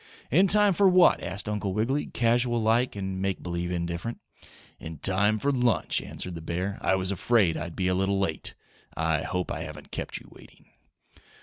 "In 0.31 0.47
time 0.47 0.73
for 0.73 0.87
what?" 0.89 1.21
asked 1.21 1.47
Uncle 1.47 1.75
Wiggily, 1.75 2.07
casual 2.07 2.59
like 2.59 2.95
and 2.95 3.21
make 3.21 3.43
believe 3.43 3.69
indifferent. 3.69 4.19
"In 4.79 4.97
time 4.97 5.37
for 5.37 5.51
lunch," 5.51 6.01
answered 6.01 6.33
the 6.33 6.41
bear. 6.41 6.79
"I 6.81 6.95
was 6.95 7.11
afraid 7.11 7.55
I'd 7.55 7.75
be 7.75 7.87
a 7.87 7.93
little 7.93 8.17
late. 8.17 8.55
I 8.97 9.21
hope 9.21 9.51
I 9.51 9.61
haven't 9.61 9.91
kept 9.91 10.17
you 10.17 10.27
waiting." 10.31 10.65